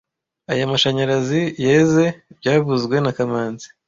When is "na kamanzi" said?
3.03-3.67